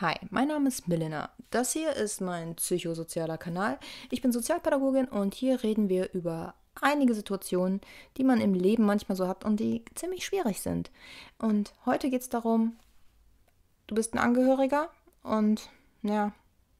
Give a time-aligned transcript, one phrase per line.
[0.00, 1.28] Hi, mein Name ist Milena.
[1.50, 3.78] Das hier ist mein psychosozialer Kanal.
[4.10, 7.82] Ich bin Sozialpädagogin und hier reden wir über einige Situationen,
[8.16, 10.90] die man im Leben manchmal so hat und die ziemlich schwierig sind.
[11.38, 12.78] Und heute geht es darum,
[13.88, 14.88] du bist ein Angehöriger
[15.22, 15.68] und
[16.00, 16.32] ja,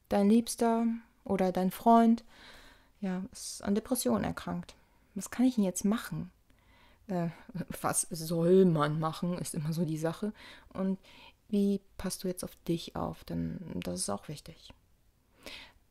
[0.09, 0.87] dein Liebster
[1.25, 2.25] oder dein Freund
[3.03, 4.75] ja, ist an Depressionen erkrankt.
[5.15, 6.31] Was kann ich denn jetzt machen?
[7.11, 7.29] Äh,
[7.83, 10.33] was soll man machen, ist immer so die Sache.
[10.73, 10.99] Und
[11.51, 13.25] wie passt du jetzt auf dich auf?
[13.25, 14.73] Denn das ist auch wichtig.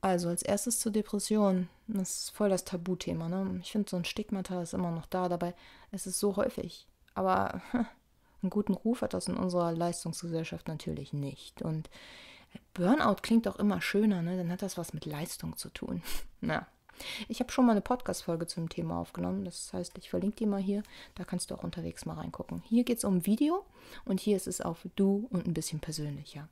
[0.01, 1.67] Also als erstes zur Depression.
[1.87, 3.27] Das ist voll das Tabuthema.
[3.27, 3.59] Ne?
[3.61, 5.27] Ich finde, so ein Stigmata ist immer noch da.
[5.27, 5.53] Dabei
[5.91, 6.87] es ist so häufig.
[7.13, 7.61] Aber
[8.41, 11.61] einen guten Ruf hat das in unserer Leistungsgesellschaft natürlich nicht.
[11.61, 11.89] Und
[12.73, 14.37] Burnout klingt auch immer schöner, ne?
[14.37, 16.01] Dann hat das was mit Leistung zu tun.
[16.41, 16.67] Na,
[17.27, 19.45] ich habe schon mal eine Podcast-Folge zum Thema aufgenommen.
[19.45, 20.83] Das heißt, ich verlinke die mal hier.
[21.15, 22.61] Da kannst du auch unterwegs mal reingucken.
[22.65, 23.65] Hier geht es um Video
[24.05, 26.47] und hier ist es auf du und ein bisschen persönlicher.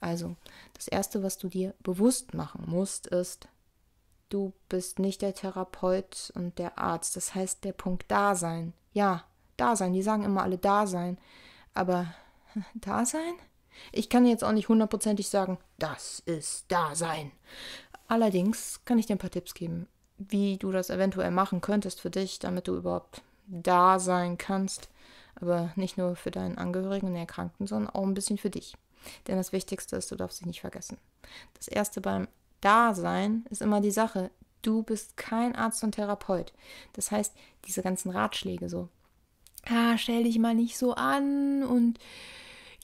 [0.00, 0.36] Also,
[0.74, 3.48] das Erste, was du dir bewusst machen musst, ist,
[4.28, 7.16] du bist nicht der Therapeut und der Arzt.
[7.16, 8.72] Das heißt, der Punkt Dasein.
[8.92, 9.24] Ja,
[9.56, 9.92] Dasein.
[9.92, 11.18] Die sagen immer alle Dasein.
[11.74, 12.06] Aber
[12.74, 13.34] Dasein?
[13.92, 17.32] Ich kann jetzt auch nicht hundertprozentig sagen, das ist Dasein.
[18.08, 19.86] Allerdings kann ich dir ein paar Tipps geben,
[20.18, 24.88] wie du das eventuell machen könntest für dich, damit du überhaupt da sein kannst.
[25.34, 28.74] Aber nicht nur für deinen Angehörigen und Erkrankten, sondern auch ein bisschen für dich.
[29.26, 30.98] Denn das Wichtigste ist, du darfst dich nicht vergessen.
[31.54, 32.28] Das Erste beim
[32.60, 34.30] Dasein ist immer die Sache,
[34.62, 36.52] du bist kein Arzt und Therapeut.
[36.94, 37.34] Das heißt,
[37.66, 38.88] diese ganzen Ratschläge so,
[39.68, 41.98] ah, stell dich mal nicht so an und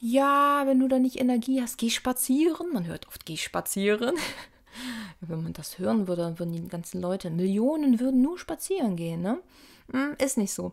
[0.01, 2.73] ja, wenn du da nicht Energie hast, geh spazieren.
[2.73, 4.17] Man hört oft, geh spazieren.
[5.21, 9.23] Wenn man das hören würde, dann würden die ganzen Leute, Millionen würden nur spazieren gehen.
[9.23, 9.39] Ne?
[9.91, 10.73] Hm, ist nicht so.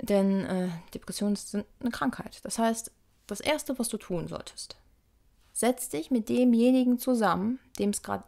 [0.00, 2.40] Denn äh, Depressionen sind eine Krankheit.
[2.44, 2.90] Das heißt,
[3.26, 4.76] das Erste, was du tun solltest,
[5.52, 8.24] setz dich mit demjenigen zusammen, dem es gerade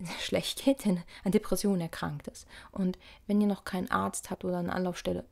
[0.20, 2.46] schlecht geht, denn an Depressionen erkrankt ist.
[2.70, 5.24] Und wenn ihr noch keinen Arzt habt oder eine Anlaufstelle,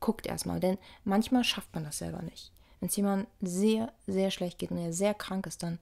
[0.00, 2.52] guckt erstmal, denn manchmal schafft man das selber nicht.
[2.80, 5.80] Wenn es jemand sehr, sehr schlecht geht und er sehr krank ist, dann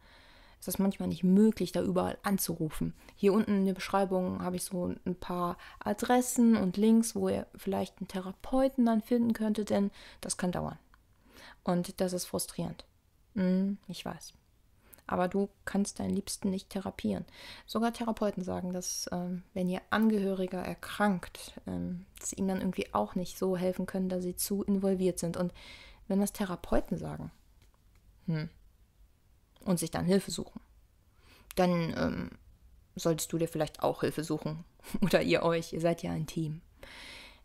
[0.58, 2.94] ist das manchmal nicht möglich, da überall anzurufen.
[3.14, 7.46] Hier unten in der Beschreibung habe ich so ein paar Adressen und Links, wo ihr
[7.54, 9.90] vielleicht einen Therapeuten dann finden könntet, denn
[10.20, 10.78] das kann dauern.
[11.62, 12.84] Und das ist frustrierend.
[13.34, 14.34] Hm, ich weiß.
[15.06, 17.24] Aber du kannst deinen Liebsten nicht therapieren.
[17.66, 23.14] Sogar Therapeuten sagen, dass ähm, wenn ihr Angehöriger erkrankt, ähm, dass ihnen dann irgendwie auch
[23.14, 25.36] nicht so helfen können, da sie zu involviert sind.
[25.36, 25.52] Und
[26.08, 27.30] wenn das Therapeuten sagen,
[28.26, 28.48] hm,
[29.66, 30.60] und sich dann Hilfe suchen.
[31.54, 32.30] Dann ähm,
[32.94, 34.64] solltest du dir vielleicht auch Hilfe suchen.
[35.00, 36.60] Oder ihr euch, ihr seid ja ein Team.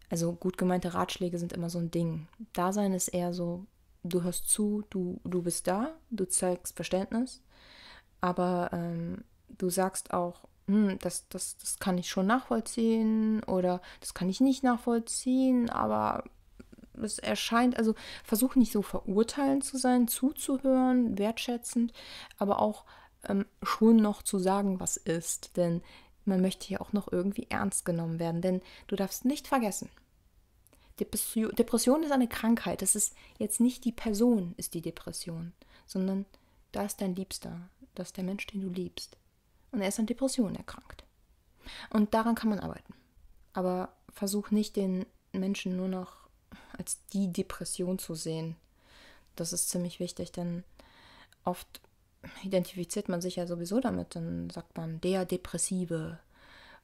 [0.10, 2.28] Also gut gemeinte Ratschläge sind immer so ein Ding.
[2.54, 3.66] Dasein ist eher so,
[4.04, 7.42] du hörst zu, du, du bist da, du zeigst Verständnis,
[8.20, 14.14] aber ähm, du sagst auch, hm, das, das, das kann ich schon nachvollziehen oder das
[14.14, 16.26] kann ich nicht nachvollziehen, aber
[17.02, 21.94] es erscheint, also versuch nicht so verurteilend zu sein, zuzuhören, wertschätzend,
[22.38, 22.86] aber auch
[23.28, 25.58] ähm, schon noch zu sagen, was ist.
[25.58, 25.82] Denn
[26.26, 28.42] man möchte ja auch noch irgendwie ernst genommen werden.
[28.42, 29.90] Denn du darfst nicht vergessen,
[31.00, 32.82] Depression ist eine Krankheit.
[32.82, 35.54] Das ist jetzt nicht die Person, ist die Depression,
[35.88, 36.26] sondern
[36.72, 37.60] da ist dein Liebster,
[37.96, 39.18] das ist der Mensch, den du liebst.
[39.72, 41.04] Und er ist an Depressionen erkrankt.
[41.90, 42.94] Und daran kann man arbeiten.
[43.54, 46.21] Aber versuch nicht den Menschen nur noch
[46.82, 48.56] als die Depression zu sehen.
[49.36, 50.64] Das ist ziemlich wichtig, denn
[51.46, 51.80] oft
[52.44, 54.16] identifiziert man sich ja sowieso damit.
[54.16, 56.18] Dann sagt man der Depressive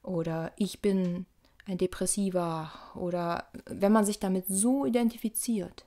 [0.04, 1.26] oder ich bin
[1.66, 5.84] ein Depressiver oder wenn man sich damit so identifiziert,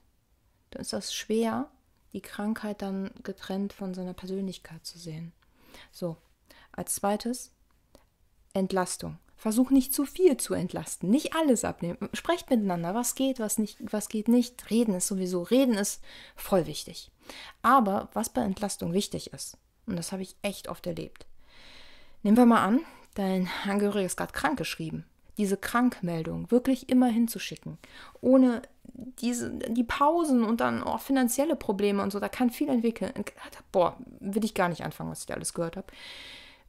[0.72, 1.72] dann ist das schwer,
[2.12, 5.32] die Krankheit dann getrennt von seiner Persönlichkeit zu sehen.
[5.94, 6.18] So,
[6.74, 7.52] als zweites
[8.54, 9.18] Entlastung.
[9.42, 11.98] Versuch nicht zu viel zu entlasten, nicht alles abnehmen.
[12.14, 14.70] Sprecht miteinander, was geht, was nicht, was geht nicht.
[14.70, 16.00] Reden ist sowieso, reden ist
[16.36, 17.10] voll wichtig.
[17.64, 19.58] Aber was bei Entlastung wichtig ist,
[19.88, 21.26] und das habe ich echt oft erlebt.
[22.22, 22.82] Nehmen wir mal an,
[23.16, 25.06] dein Angehöriger ist gerade krank geschrieben.
[25.40, 27.80] Diese Krankmeldung wirklich immer hinzuschicken,
[28.22, 33.12] ohne diese, die Pausen und dann auch finanzielle Probleme und so, da kann viel entwickeln.
[33.72, 35.88] Boah, will ich gar nicht anfangen, was ich da alles gehört habe.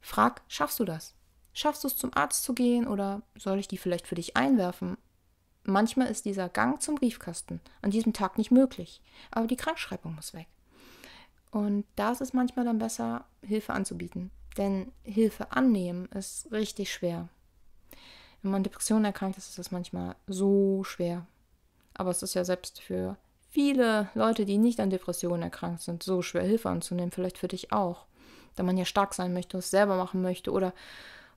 [0.01, 1.13] Frag, schaffst du das?
[1.53, 4.97] Schaffst du es zum Arzt zu gehen oder soll ich die vielleicht für dich einwerfen?
[5.63, 9.01] Manchmal ist dieser Gang zum Briefkasten an diesem Tag nicht möglich,
[9.31, 10.47] aber die Krankschreibung muss weg.
[11.51, 14.31] Und da ist es manchmal dann besser, Hilfe anzubieten.
[14.57, 17.29] Denn Hilfe annehmen ist richtig schwer.
[18.41, 21.25] Wenn man Depressionen erkrankt ist, ist das manchmal so schwer.
[21.93, 23.17] Aber es ist ja selbst für
[23.49, 27.11] viele Leute, die nicht an Depressionen erkrankt sind, so schwer, Hilfe anzunehmen.
[27.11, 28.05] Vielleicht für dich auch.
[28.55, 30.73] da man ja stark sein möchte, es selber machen möchte oder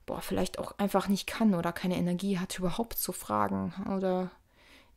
[0.07, 4.31] boah, vielleicht auch einfach nicht kann oder keine Energie hat, überhaupt zu fragen oder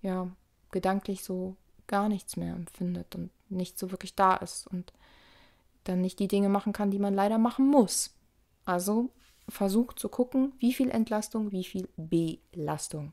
[0.01, 0.29] ja,
[0.71, 4.95] gedanklich so gar nichts mehr empfindet und nicht so wirklich da ist und
[5.85, 8.15] dann nicht die Dinge machen kann, die man leider machen muss.
[8.65, 9.11] Also
[9.49, 13.13] versucht zu gucken, wie viel Entlastung, wie viel Belastung.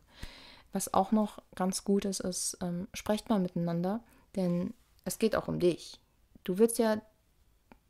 [0.74, 4.04] Was auch noch ganz gut ist, ist, ähm, sprecht mal miteinander,
[4.36, 6.00] denn es geht auch um dich.
[6.44, 7.02] Du willst ja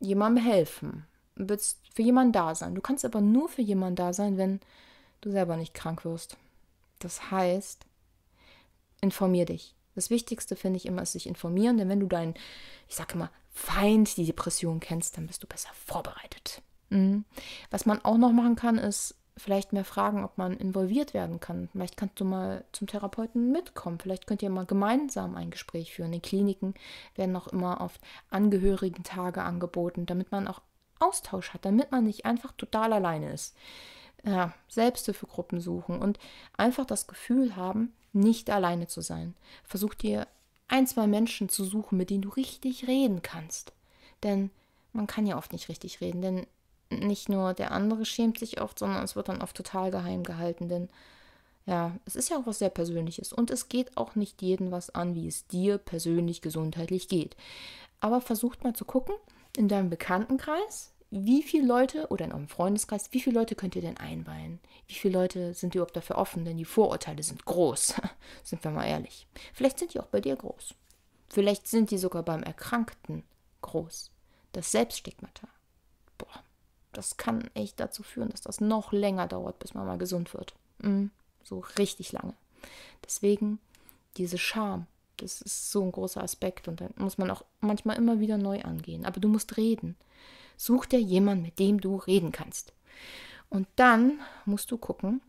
[0.00, 1.06] jemandem helfen,
[1.38, 2.74] willst für jemanden da sein.
[2.74, 4.60] Du kannst aber nur für jemanden da sein, wenn
[5.20, 6.36] du selber nicht krank wirst.
[6.98, 7.86] Das heißt,
[9.00, 9.74] informier dich.
[9.94, 12.34] Das Wichtigste finde ich immer ist sich informieren, denn wenn du deinen,
[12.88, 16.62] ich sage immer, Feind, die Depression kennst, dann bist du besser vorbereitet.
[16.90, 17.24] Mhm.
[17.70, 21.68] Was man auch noch machen kann, ist vielleicht mehr fragen, ob man involviert werden kann.
[21.72, 23.98] Vielleicht kannst du mal zum Therapeuten mitkommen.
[24.00, 26.12] Vielleicht könnt ihr mal gemeinsam ein Gespräch führen.
[26.12, 26.74] In Kliniken
[27.14, 28.00] werden auch immer oft
[28.30, 30.60] Angehörigen-Tage angeboten, damit man auch
[31.00, 33.56] Austausch hat, damit man nicht einfach total alleine ist.
[34.24, 36.18] Ja, Selbsthilfegruppen suchen und
[36.56, 39.34] einfach das Gefühl haben, nicht alleine zu sein.
[39.64, 40.26] Versuch dir
[40.66, 43.72] ein, zwei Menschen zu suchen, mit denen du richtig reden kannst.
[44.22, 44.50] Denn
[44.92, 46.46] man kann ja oft nicht richtig reden, denn
[46.90, 50.68] nicht nur der andere schämt sich oft, sondern es wird dann oft total geheim gehalten,
[50.68, 50.88] denn
[51.66, 54.88] ja, es ist ja auch was sehr Persönliches und es geht auch nicht jedem was
[54.90, 57.36] an, wie es dir persönlich gesundheitlich geht.
[58.00, 59.14] Aber versucht mal zu gucken,
[59.58, 63.82] in deinem Bekanntenkreis, wie viele Leute oder in eurem Freundeskreis, wie viele Leute könnt ihr
[63.82, 64.60] denn einweihen?
[64.86, 66.44] Wie viele Leute sind überhaupt dafür offen?
[66.44, 67.94] Denn die Vorurteile sind groß,
[68.44, 69.26] sind wir mal ehrlich.
[69.52, 70.74] Vielleicht sind die auch bei dir groß.
[71.28, 73.24] Vielleicht sind die sogar beim Erkrankten
[73.62, 74.10] groß.
[74.52, 75.48] Das Selbststigmata.
[76.18, 76.42] Boah,
[76.92, 80.54] das kann echt dazu führen, dass das noch länger dauert, bis man mal gesund wird.
[80.78, 81.10] Mhm,
[81.42, 82.34] so richtig lange.
[83.04, 83.58] Deswegen
[84.16, 84.86] diese Scham,
[85.18, 88.60] das ist so ein großer Aspekt und dann muss man auch manchmal immer wieder neu
[88.62, 89.04] angehen.
[89.04, 89.96] Aber du musst reden.
[90.56, 92.72] Such dir jemanden, mit dem du reden kannst.
[93.50, 95.20] Und dann musst du gucken,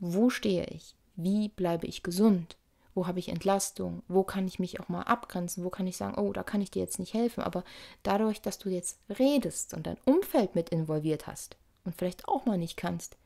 [0.00, 0.94] wo stehe ich?
[1.16, 2.56] Wie bleibe ich gesund?
[2.94, 4.02] Wo habe ich Entlastung?
[4.08, 5.64] Wo kann ich mich auch mal abgrenzen?
[5.64, 7.42] Wo kann ich sagen, oh, da kann ich dir jetzt nicht helfen?
[7.42, 7.64] Aber
[8.02, 12.58] dadurch, dass du jetzt redest und dein Umfeld mit involviert hast und vielleicht auch mal
[12.58, 13.16] nicht kannst,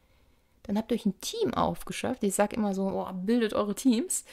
[0.64, 2.23] dann habt ihr euch ein Team aufgeschafft.
[2.23, 4.25] Ich sage immer so, oh, bildet eure Teams,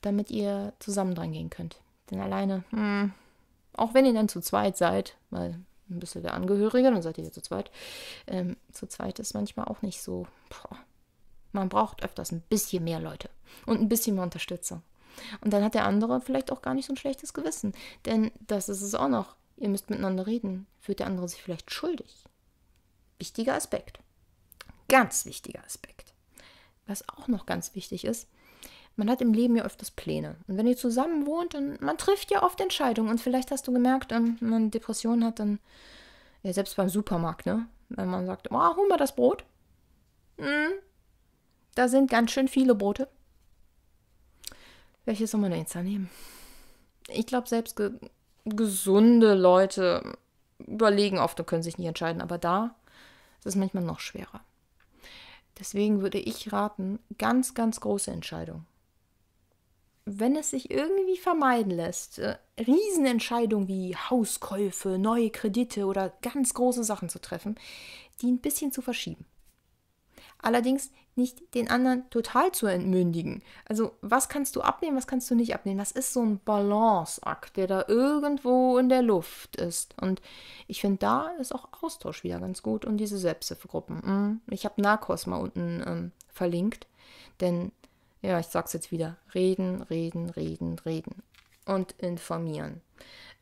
[0.00, 1.80] damit ihr zusammen dran gehen könnt.
[2.10, 3.12] Denn alleine, hm,
[3.74, 5.58] auch wenn ihr dann zu zweit seid, weil
[5.90, 7.70] ein bisschen der Angehörige, dann seid ihr zu zweit,
[8.26, 10.78] ähm, zu zweit ist manchmal auch nicht so, boah,
[11.52, 13.30] man braucht öfters ein bisschen mehr Leute
[13.66, 14.82] und ein bisschen mehr Unterstützung.
[15.40, 17.72] Und dann hat der andere vielleicht auch gar nicht so ein schlechtes Gewissen.
[18.06, 19.34] Denn das ist es auch noch.
[19.56, 20.66] Ihr müsst miteinander reden.
[20.80, 22.24] Fühlt der andere sich vielleicht schuldig?
[23.18, 23.98] Wichtiger Aspekt.
[24.88, 26.14] Ganz wichtiger Aspekt.
[26.86, 28.28] Was auch noch ganz wichtig ist,
[28.98, 30.36] man hat im Leben ja öfters Pläne.
[30.48, 33.08] Und wenn ihr zusammen wohnt, dann man trifft ja oft Entscheidungen.
[33.08, 35.60] Und vielleicht hast du gemerkt, ähm, wenn man Depressionen hat, dann,
[36.42, 37.66] ja, selbst beim Supermarkt, ne?
[37.90, 39.44] Wenn man sagt, oh, hol mal das Brot.
[40.38, 40.72] Hm,
[41.74, 43.08] da sind ganz schön viele Brote.
[45.04, 46.10] Welches soll man denn jetzt da nehmen?
[47.08, 47.92] Ich glaube, selbst ge
[48.44, 50.16] gesunde Leute
[50.58, 52.22] überlegen oft und können sich nicht entscheiden.
[52.22, 52.74] Aber da
[53.40, 54.40] ist es manchmal noch schwerer.
[55.58, 58.66] Deswegen würde ich raten, ganz, ganz große Entscheidungen.
[60.10, 66.82] Wenn es sich irgendwie vermeiden lässt, äh, Riesenentscheidungen wie Hauskäufe, neue Kredite oder ganz große
[66.82, 67.56] Sachen zu treffen,
[68.22, 69.26] die ein bisschen zu verschieben.
[70.40, 73.42] Allerdings nicht den anderen total zu entmündigen.
[73.68, 75.78] Also was kannst du abnehmen, was kannst du nicht abnehmen?
[75.78, 79.94] Das ist so ein Balanceakt, der da irgendwo in der Luft ist.
[80.00, 80.22] Und
[80.68, 84.00] ich finde, da ist auch Austausch wieder ganz gut und diese Selbsthilfegruppen.
[84.02, 84.40] Mhm.
[84.50, 86.86] Ich habe Narcos mal unten ähm, verlinkt,
[87.40, 87.72] denn
[88.22, 91.22] ja, ich sag's jetzt wieder, reden, reden, reden, reden
[91.66, 92.80] und informieren.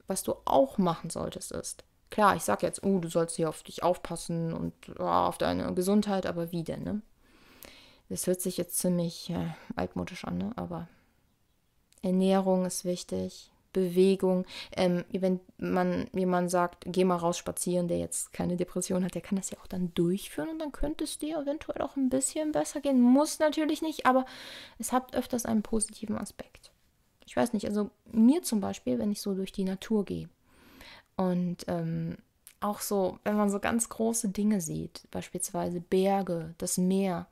[0.07, 3.63] Was du auch machen solltest ist, klar, ich sag jetzt, oh, du sollst hier auf
[3.63, 7.03] dich aufpassen und oh, auf deine Gesundheit, aber wie denn, ne?
[8.09, 10.53] Das hört sich jetzt ziemlich äh, altmodisch an, ne?
[10.55, 10.87] aber
[12.03, 14.47] Ernährung ist wichtig, Bewegung.
[14.75, 19.21] Ähm, wenn man jemand sagt, geh mal raus spazieren, der jetzt keine Depression hat, der
[19.21, 22.53] kann das ja auch dann durchführen und dann könnte es dir eventuell auch ein bisschen
[22.53, 23.03] besser gehen.
[23.03, 24.25] Muss natürlich nicht, aber
[24.79, 26.73] es hat öfters einen positiven Aspekt.
[27.27, 30.31] Ich weiß nicht, also mir zum Beispiel, wenn ich so durch die Natur gehe
[31.17, 32.17] und ähm,
[32.61, 37.27] auch so, wenn man so ganz große Dinge sieht, beispielsweise Berge, das Meer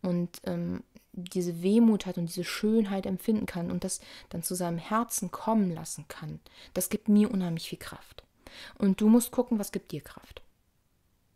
[0.00, 4.00] und ähm, diese Wehmut hat und diese Schönheit empfinden kann und das
[4.30, 6.40] dann zu seinem Herzen kommen lassen kann,
[6.74, 8.22] das gibt mir unheimlich viel Kraft.
[8.78, 10.42] Und du musst gucken, was gibt dir Kraft.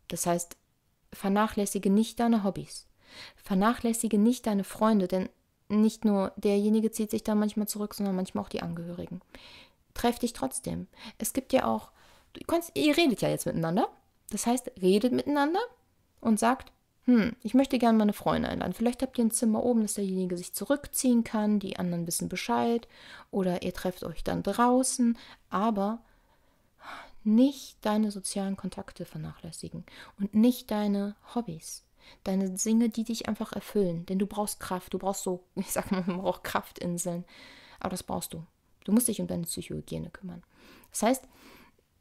[0.07, 0.57] Das heißt,
[1.13, 2.87] vernachlässige nicht deine Hobbys.
[3.35, 5.29] Vernachlässige nicht deine Freunde, denn
[5.69, 9.21] nicht nur derjenige zieht sich da manchmal zurück, sondern manchmal auch die Angehörigen.
[9.93, 10.87] Treff dich trotzdem.
[11.17, 11.91] Es gibt ja auch,
[12.33, 13.89] du kannst, ihr redet ja jetzt miteinander.
[14.29, 15.59] Das heißt, redet miteinander
[16.21, 16.71] und sagt,
[17.07, 18.73] hm, ich möchte gerne meine Freunde einladen.
[18.73, 22.85] Vielleicht habt ihr ein Zimmer oben, dass derjenige sich zurückziehen kann, die anderen wissen Bescheid
[23.31, 25.17] oder ihr trefft euch dann draußen,
[25.49, 26.01] aber
[27.23, 29.85] nicht deine sozialen Kontakte vernachlässigen
[30.19, 31.85] und nicht deine Hobbys.
[32.25, 34.05] Deine Dinge, die dich einfach erfüllen.
[34.05, 34.93] Denn du brauchst Kraft.
[34.93, 37.23] Du brauchst so, ich sag mal, man braucht Kraftinseln.
[37.79, 38.45] Aber das brauchst du.
[38.83, 40.43] Du musst dich um deine Psychohygiene kümmern.
[40.91, 41.23] Das heißt,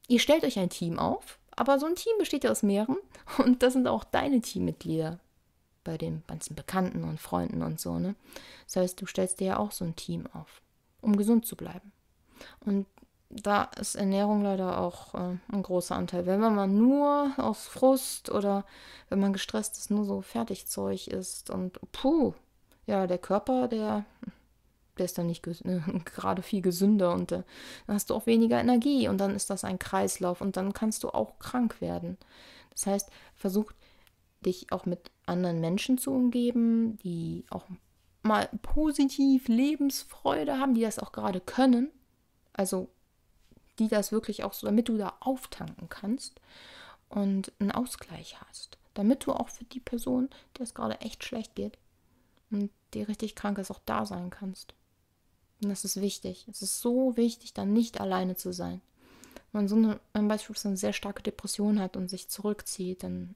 [0.09, 2.99] ihr stellt euch ein Team auf, aber so ein Team besteht ja aus mehreren
[3.39, 5.19] und das sind auch deine Teammitglieder
[5.85, 8.15] bei den ganzen Bekannten und Freunden und so, ne?
[8.67, 10.61] Das heißt, du stellst dir ja auch so ein Team auf,
[11.01, 11.93] um gesund zu bleiben.
[12.65, 12.87] Und
[13.31, 16.27] da ist Ernährung leider auch äh, ein großer Anteil.
[16.27, 18.65] Wenn man nur aus Frust oder
[19.09, 22.35] wenn man gestresst ist, nur so Fertigzeug isst und puh,
[22.87, 24.05] ja, der Körper, der
[24.99, 27.43] der ist dann nicht äh, gerade viel gesünder und äh,
[27.87, 31.05] dann hast du auch weniger Energie und dann ist das ein Kreislauf und dann kannst
[31.05, 32.17] du auch krank werden.
[32.71, 33.73] Das heißt, versuch
[34.45, 37.65] dich auch mit anderen Menschen zu umgeben, die auch
[38.23, 41.91] mal positiv Lebensfreude haben, die das auch gerade können.
[42.53, 42.89] Also
[43.79, 46.41] die das wirklich auch so, damit du da auftanken kannst
[47.09, 48.79] und einen Ausgleich hast.
[48.95, 51.79] Damit du auch für die Person, der es gerade echt schlecht geht
[52.51, 54.75] und die richtig krank ist, auch da sein kannst.
[55.63, 56.47] Und das ist wichtig.
[56.49, 58.81] Es ist so wichtig, dann nicht alleine zu sein.
[59.53, 63.35] Wenn man so eine, wenn beispielsweise eine sehr starke Depression hat und sich zurückzieht, dann,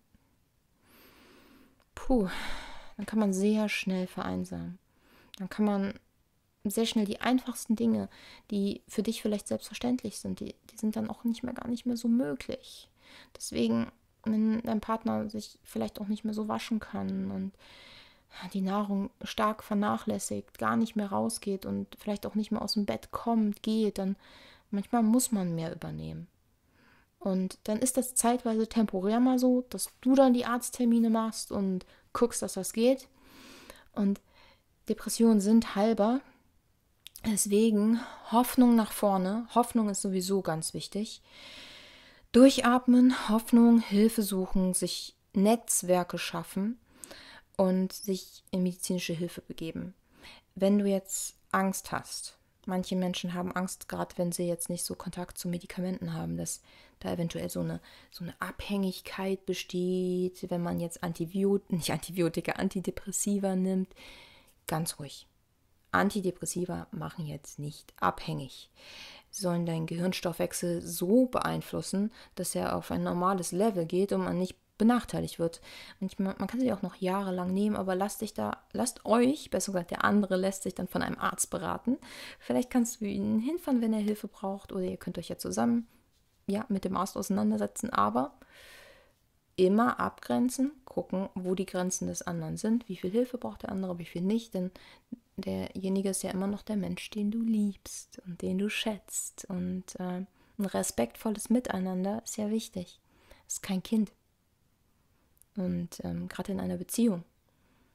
[1.94, 2.28] puh,
[2.96, 4.78] dann kann man sehr schnell vereinsamen.
[5.38, 5.94] Dann kann man
[6.64, 8.08] sehr schnell die einfachsten Dinge,
[8.50, 11.86] die für dich vielleicht selbstverständlich sind, die, die sind dann auch nicht mehr gar nicht
[11.86, 12.90] mehr so möglich.
[13.34, 13.90] Deswegen,
[14.24, 17.52] wenn dein Partner sich vielleicht auch nicht mehr so waschen kann und
[18.52, 22.86] die Nahrung stark vernachlässigt, gar nicht mehr rausgeht und vielleicht auch nicht mehr aus dem
[22.86, 24.16] Bett kommt, geht, dann
[24.70, 26.28] manchmal muss man mehr übernehmen.
[27.18, 31.84] Und dann ist das zeitweise temporär mal so, dass du dann die Arzttermine machst und
[32.12, 33.08] guckst, dass das geht.
[33.92, 34.20] Und
[34.88, 36.20] Depressionen sind halber.
[37.26, 38.00] Deswegen
[38.32, 39.46] Hoffnung nach vorne.
[39.54, 41.20] Hoffnung ist sowieso ganz wichtig.
[42.32, 46.78] Durchatmen, Hoffnung, Hilfe suchen, sich Netzwerke schaffen
[47.60, 49.92] und sich in medizinische Hilfe begeben.
[50.54, 54.94] Wenn du jetzt Angst hast, manche Menschen haben Angst, gerade wenn sie jetzt nicht so
[54.94, 56.62] Kontakt zu Medikamenten haben, dass
[57.00, 63.54] da eventuell so eine, so eine Abhängigkeit besteht, wenn man jetzt Antibiotika, nicht Antibiotika, Antidepressiva
[63.56, 63.92] nimmt.
[64.66, 65.26] Ganz ruhig.
[65.90, 68.70] Antidepressiva machen jetzt nicht abhängig,
[69.30, 74.56] sollen deinen Gehirnstoffwechsel so beeinflussen, dass er auf ein normales Level geht und man nicht
[74.80, 75.60] benachteiligt wird.
[76.00, 79.72] Manchmal, man kann sie auch noch jahrelang nehmen, aber lasst dich da, lasst euch, besser
[79.72, 81.98] gesagt, der andere lässt sich dann von einem Arzt beraten.
[82.38, 85.86] Vielleicht kannst du ihn hinfahren, wenn er Hilfe braucht, oder ihr könnt euch ja zusammen
[86.46, 88.32] ja, mit dem Arzt auseinandersetzen, aber
[89.56, 93.98] immer abgrenzen, gucken, wo die Grenzen des anderen sind, wie viel Hilfe braucht der andere,
[93.98, 94.70] wie viel nicht, denn
[95.36, 99.44] derjenige ist ja immer noch der Mensch, den du liebst und den du schätzt.
[99.50, 100.24] Und äh,
[100.58, 103.00] ein respektvolles Miteinander ist ja wichtig.
[103.46, 104.12] ist kein Kind.
[105.60, 107.22] Und ähm, gerade in einer Beziehung,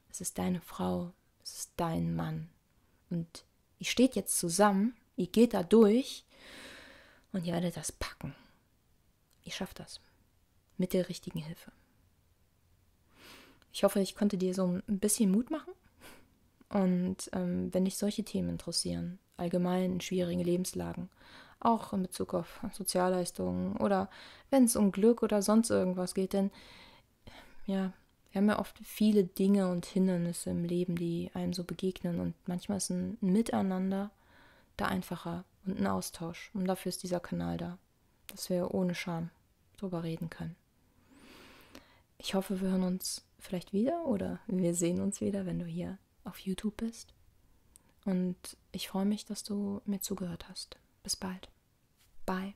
[0.08, 2.48] es ist deine Frau, es ist dein Mann.
[3.10, 3.44] Und
[3.80, 6.24] ihr steht jetzt zusammen, ihr geht da durch
[7.32, 8.36] und ihr werdet das packen.
[9.42, 10.00] Ihr schafft das.
[10.78, 11.72] Mit der richtigen Hilfe.
[13.72, 15.72] Ich hoffe, ich konnte dir so ein bisschen Mut machen.
[16.68, 21.10] Und ähm, wenn dich solche Themen interessieren, allgemein in schwierigen Lebenslagen,
[21.58, 24.08] auch in Bezug auf Sozialleistungen oder
[24.50, 26.52] wenn es um Glück oder sonst irgendwas geht, denn
[27.66, 27.92] ja,
[28.30, 32.34] wir haben ja oft viele Dinge und Hindernisse im Leben, die einem so begegnen und
[32.46, 34.10] manchmal ist ein Miteinander
[34.76, 36.50] da einfacher und ein Austausch.
[36.54, 37.78] Und dafür ist dieser Kanal da,
[38.28, 39.30] dass wir ohne Scham
[39.78, 40.56] drüber reden können.
[42.18, 45.98] Ich hoffe, wir hören uns vielleicht wieder oder wir sehen uns wieder, wenn du hier
[46.24, 47.14] auf YouTube bist.
[48.04, 48.36] Und
[48.72, 50.76] ich freue mich, dass du mir zugehört hast.
[51.02, 51.48] Bis bald.
[52.24, 52.54] Bye.